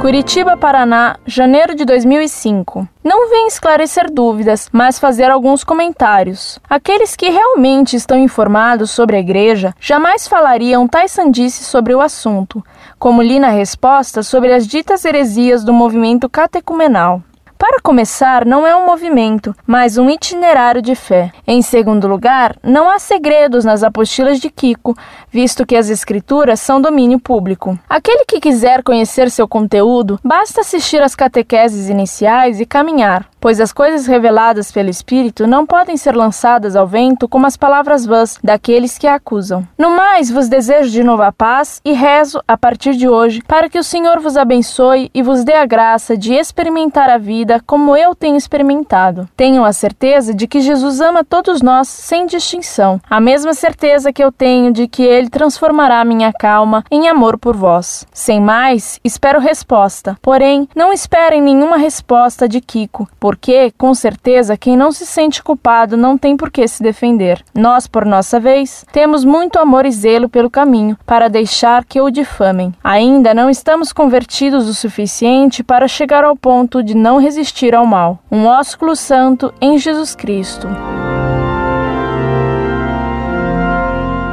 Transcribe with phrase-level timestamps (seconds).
[0.00, 2.88] Curitiba, Paraná, janeiro de 2005.
[3.04, 6.58] Não vem esclarecer dúvidas, mas fazer alguns comentários.
[6.70, 12.64] Aqueles que realmente estão informados sobre a igreja jamais falariam tais sandices sobre o assunto,
[12.98, 17.22] como li na resposta sobre as ditas heresias do movimento catecumenal.
[17.60, 21.30] Para começar, não é um movimento, mas um itinerário de fé.
[21.46, 24.96] Em segundo lugar, não há segredos nas apostilas de Kiko,
[25.30, 27.78] visto que as escrituras são domínio público.
[27.86, 33.72] Aquele que quiser conhecer seu conteúdo, basta assistir às catequeses iniciais e caminhar, pois as
[33.72, 38.98] coisas reveladas pelo Espírito não podem ser lançadas ao vento como as palavras vãs daqueles
[38.98, 39.66] que a acusam.
[39.78, 43.68] No mais, vos desejo de novo a paz e rezo, a partir de hoje, para
[43.68, 47.96] que o Senhor vos abençoe e vos dê a graça de experimentar a vida como
[47.96, 49.28] eu tenho experimentado.
[49.36, 53.00] Tenho a certeza de que Jesus ama todos nós sem distinção.
[53.08, 57.56] A mesma certeza que eu tenho de que ele transformará minha calma em amor por
[57.56, 58.06] vós.
[58.12, 60.16] Sem mais, espero resposta.
[60.20, 65.96] Porém, não esperem nenhuma resposta de Kiko, porque, com certeza, quem não se sente culpado
[65.96, 67.40] não tem por que se defender.
[67.54, 72.10] Nós, por nossa vez, temos muito amor e zelo pelo caminho para deixar que o
[72.10, 72.74] difamem.
[72.82, 78.18] Ainda não estamos convertidos o suficiente para chegar ao ponto de não resistir ao mal.
[78.32, 80.66] Um ósculo santo em Jesus Cristo.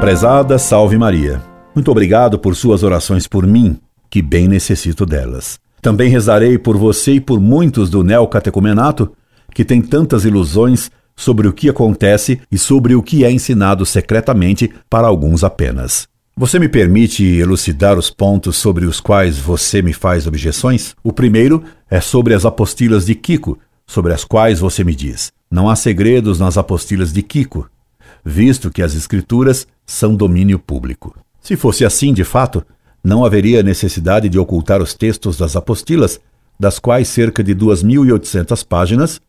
[0.01, 1.39] Prezada Salve Maria,
[1.75, 3.77] muito obrigado por suas orações por mim,
[4.09, 5.59] que bem necessito delas.
[5.81, 9.11] Também rezarei por você e por muitos do neocatecumenato
[9.53, 14.71] que têm tantas ilusões sobre o que acontece e sobre o que é ensinado secretamente
[14.89, 16.07] para alguns apenas.
[16.35, 20.95] Você me permite elucidar os pontos sobre os quais você me faz objeções?
[21.03, 25.67] O primeiro é sobre as apostilas de Kiko, sobre as quais você me diz: não
[25.67, 27.67] há segredos nas apostilas de Kiko,
[28.23, 31.15] visto que as escrituras são domínio público.
[31.41, 32.63] Se fosse assim, de fato,
[33.07, 36.19] não haveria necessidade de ocultar os textos das apostilas,
[36.59, 39.21] das quais cerca de 2.800 páginas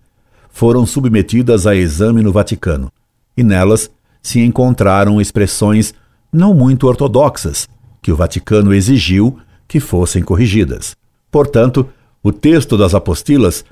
[0.50, 2.90] foram submetidas a exame no Vaticano,
[3.36, 3.88] e nelas
[4.20, 5.94] se encontraram expressões
[6.32, 7.68] não muito ortodoxas,
[8.02, 10.96] que o Vaticano exigiu que fossem corrigidas.
[11.30, 11.88] Portanto,
[12.20, 13.64] o texto das apostilas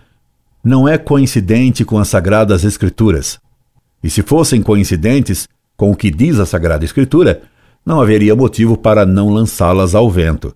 [0.62, 3.40] não é coincidente com as Sagradas Escrituras.
[4.04, 7.42] E se fossem coincidentes com o que diz a Sagrada Escritura,
[7.86, 10.52] não haveria motivo para não lançá-las ao vento,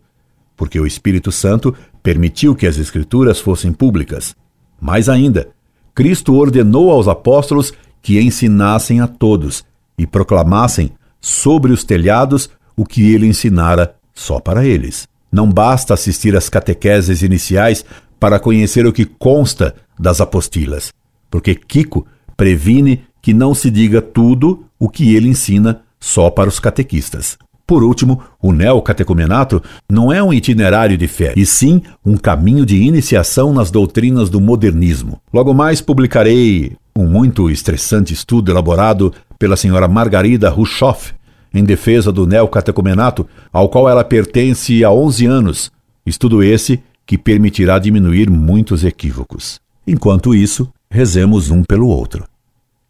[0.57, 4.35] porque o Espírito Santo permitiu que as Escrituras fossem públicas.
[4.81, 5.49] Mais ainda,
[5.95, 9.65] Cristo ordenou aos apóstolos que ensinassem a todos
[9.97, 15.07] e proclamassem sobre os telhados o que ele ensinara só para eles.
[15.31, 17.85] Não basta assistir às catequeses iniciais
[18.19, 20.93] para conhecer o que consta das apostilas,
[21.31, 26.59] porque Kiko previne que não se diga tudo o que ele ensina só para os
[26.59, 27.39] catequistas.
[27.67, 32.83] Por último, o neocatecumenato não é um itinerário de fé, e sim um caminho de
[32.83, 35.21] iniciação nas doutrinas do modernismo.
[35.33, 41.15] Logo mais publicarei um muito estressante estudo elaborado pela senhora Margarida Ruschoff
[41.55, 45.73] em defesa do neocatecumenato, ao qual ela pertence há 11 anos.
[46.05, 49.61] Estudo esse que permitirá diminuir muitos equívocos.
[49.87, 52.25] Enquanto isso, rezemos um pelo outro.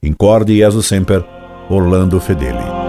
[0.03, 1.25] Incorde Jesus Semper,
[1.69, 2.79] Orlando Fedeli.